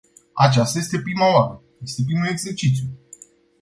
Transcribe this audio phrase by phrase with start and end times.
[0.33, 2.85] Aceasta este prima oară, este primul exercițiu.